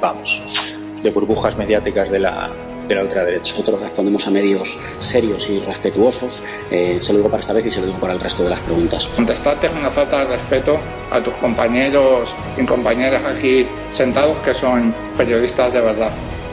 [0.00, 2.50] participamos de burbujas mediáticas de la,
[2.86, 3.52] de la ultraderecha.
[3.52, 6.42] Nosotros respondemos a medios serios y respetuosos.
[6.70, 8.50] Eh, se lo digo para esta vez y se lo digo para el resto de
[8.50, 9.06] las preguntas.
[9.16, 10.78] Contestarte es una falta de respeto
[11.10, 16.10] a tus compañeros y compañeras aquí sentados que son periodistas de verdad.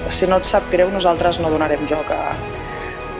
[0.10, 2.32] Si no et sap greu, nosaltres no donarem joc a,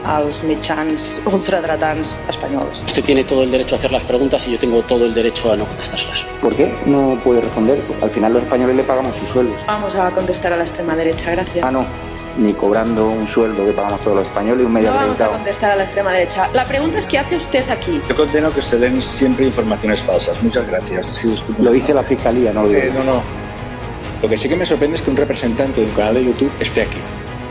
[0.08, 2.82] als mitjans ultradretans espanyols.
[2.84, 5.52] Usted tiene todo el derecho a hacer las preguntas y yo tengo todo el derecho
[5.52, 6.24] a no contestárselas.
[6.40, 7.78] ¿Por qué no puede responder?
[8.02, 9.56] Al final los españoles le pagamos sus sueldos.
[9.66, 11.64] Vamos a contestar a la extrema derecha, gracias.
[11.64, 11.84] Ah, no.
[12.38, 15.28] Ni cobrando un sueldo que pagamos todos los españoles y un medio No vamos a
[15.28, 16.48] contestar a la extrema derecha.
[16.54, 18.00] La pregunta es ¿qué hace usted aquí?
[18.08, 20.40] Yo condeno que se den siempre informaciones falsas.
[20.42, 21.10] Muchas gracias.
[21.10, 21.64] Ha sido estupendo.
[21.64, 22.80] Lo dice la fiscalía, no lo digo.
[22.80, 23.22] Eh, no, no.
[24.22, 26.50] Lo que sí que me sorprende es que un representante de un canal de YouTube
[26.60, 26.98] esté aquí.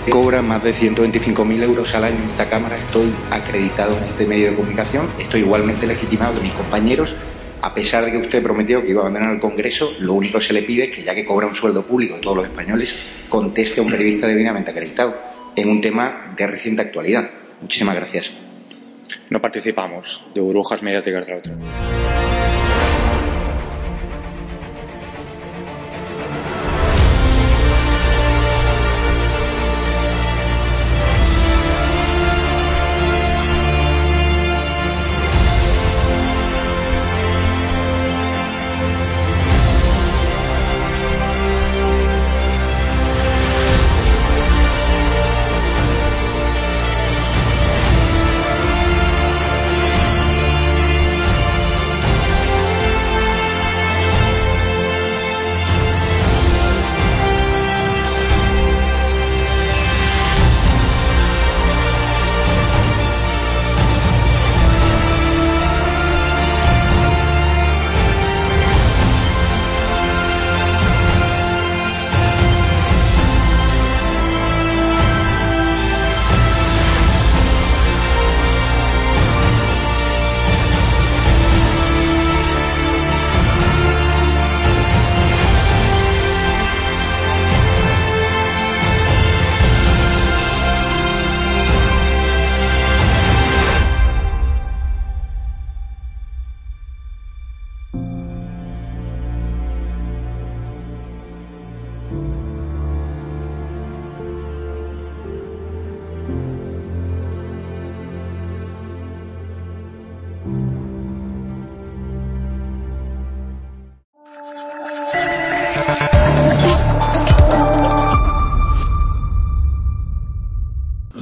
[0.09, 4.51] Cobra más de 125.000 euros al año en esta Cámara, estoy acreditado en este medio
[4.51, 7.13] de comunicación, estoy igualmente legitimado de mis compañeros,
[7.62, 10.45] a pesar de que usted prometió que iba a abandonar el Congreso, lo único que
[10.45, 13.25] se le pide es que ya que cobra un sueldo público de todos los españoles,
[13.28, 15.13] conteste a un periodista debidamente acreditado
[15.56, 17.29] en un tema de reciente actualidad.
[17.59, 18.31] Muchísimas gracias.
[19.29, 22.06] No participamos de burbujas mediáticas de la ultraderecha.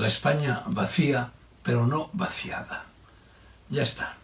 [0.06, 1.32] La España vacía,
[1.64, 2.86] pero no vaciada.
[3.72, 4.18] Ya está.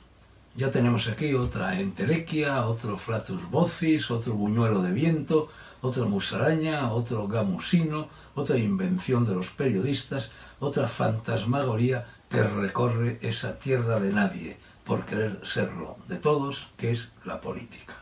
[0.55, 5.49] Ya tenemos aquí otra entelequia, otro flatus vocis, otro buñuelo de viento,
[5.81, 10.29] otra musaraña, otro gamusino, otra invención de los periodistas,
[10.59, 17.11] otra fantasmagoría que recorre esa tierra de nadie por querer serlo de todos, que es
[17.25, 17.95] la política.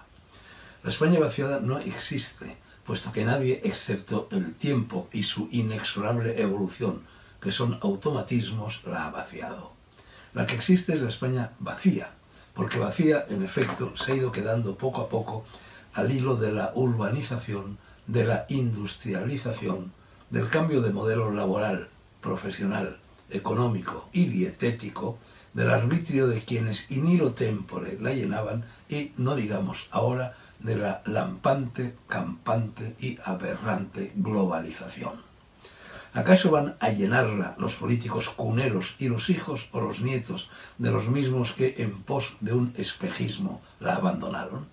[0.84, 7.08] La España vaciada no existe, puesto que nadie, excepto el tiempo y su inexorable evolución,
[7.42, 9.72] que son automatismos, la ha vaciado.
[10.34, 12.12] La que existe es la España vacía,
[12.54, 15.46] porque vacía, en efecto, se ha ido quedando poco a poco
[15.94, 17.78] al hilo de la urbanización,
[18.08, 19.92] de la industrialización,
[20.30, 21.90] del cambio de modelo laboral,
[22.22, 23.00] profesional,
[23.30, 25.18] económico y dietético,
[25.54, 31.02] del arbitrio de quienes in hilo tempore la llenaban y, no digamos ahora, de la
[31.06, 35.29] lampante, campante y aberrante globalización.
[36.14, 41.08] ¿Acaso van a llenarla los políticos cuneros y los hijos o los nietos de los
[41.08, 44.66] mismos que en pos de un espejismo la abandonaron?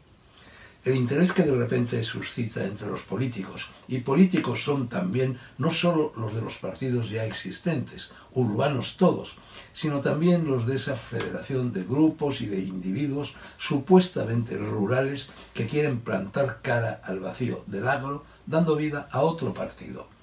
[0.82, 6.14] El interés que de repente suscita entre los políticos, y políticos son también no sólo
[6.16, 9.36] los de los partidos ya existentes, urbanos todos,
[9.74, 16.00] sino también los de esa federación de grupos y de individuos supuestamente rurales que quieren
[16.00, 20.15] plantar cara al vacío del agro, dando vida a otro partido.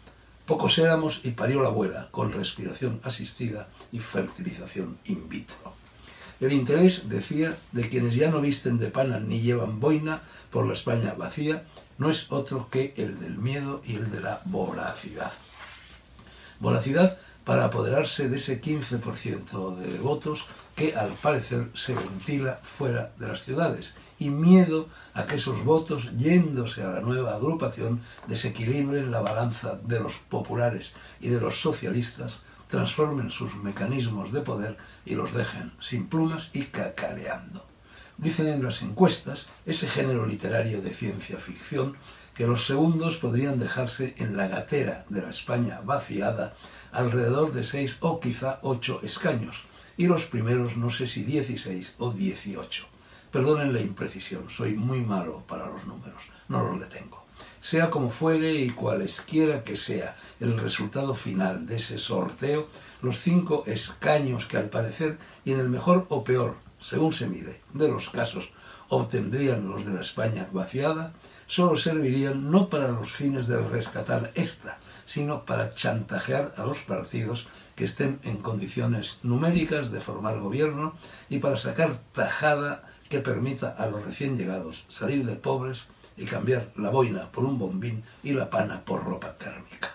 [0.45, 5.73] Pocos éramos y parió la abuela, con respiración asistida y fertilización in vitro.
[6.41, 10.73] El interés, decía, de quienes ya no visten de pana ni llevan boina por la
[10.73, 11.63] España vacía,
[11.97, 15.31] no es otro que el del miedo y el de la voracidad.
[16.59, 23.27] Voracidad para apoderarse de ese 15% de votos que al parecer se ventila fuera de
[23.27, 29.21] las ciudades y miedo a que esos votos, yéndose a la nueva agrupación, desequilibren la
[29.21, 35.33] balanza de los populares y de los socialistas, transformen sus mecanismos de poder y los
[35.33, 37.65] dejen sin plumas y cacareando.
[38.17, 41.95] Dicen en las encuestas, ese género literario de ciencia ficción,
[42.35, 46.55] que los segundos podrían dejarse en la gatera de la España vaciada
[46.91, 49.65] alrededor de seis o quizá ocho escaños,
[49.97, 52.87] y los primeros no sé si dieciséis o dieciocho.
[53.33, 57.25] Perdonen la imprecisión, soy muy malo para los números, no los detengo.
[57.59, 62.67] Sea como fuere y cualesquiera que sea el resultado final de ese sorteo,
[63.01, 67.59] los cinco escaños que al parecer, y en el mejor o peor, según se mire,
[67.73, 68.51] de los casos,
[68.89, 71.13] obtendrían los de la España vaciada,
[71.47, 74.77] solo servirían no para los fines de rescatar esta,
[75.07, 80.93] sino para chantajear a los partidos que estén en condiciones numéricas de formar gobierno
[81.29, 85.85] y para sacar tajada que permita a los recién llegados salir de pobres
[86.17, 89.91] y cambiar la boina por un bombín y la pana por ropa térmica.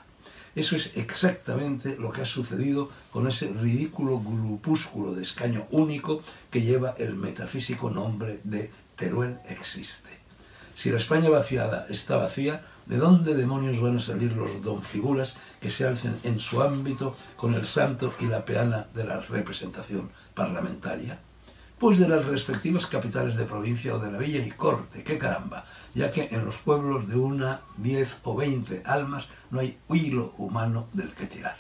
[0.54, 6.62] Eso es exactamente lo que ha sucedido con ese ridículo grupúsculo de escaño único que
[6.62, 10.10] lleva el metafísico nombre de Teruel existe.
[10.76, 15.72] Si la España vaciada está vacía, ¿de dónde demonios van a salir los donfiguras que
[15.72, 21.18] se alcen en su ámbito con el santo y la peana de la representación parlamentaria?
[21.78, 25.64] Pues de las respectivas capitales de provincia o de la villa y corte, qué caramba,
[25.94, 30.88] ya que en los pueblos de una, diez o veinte almas no hay hilo humano
[30.92, 31.56] del que tirar.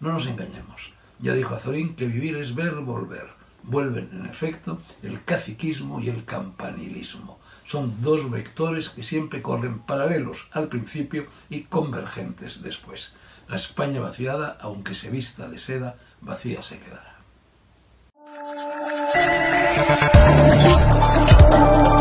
[0.00, 0.94] No nos engañemos.
[1.18, 3.28] Ya dijo Azorín que vivir es ver volver.
[3.62, 7.38] Vuelven, en efecto, el caciquismo y el campanilismo.
[7.66, 13.14] Son dos vectores que siempre corren paralelos al principio y convergentes después.
[13.48, 17.15] La España vaciada, aunque se vista de seda, vacía se quedará.
[21.48, 21.95] Thank you.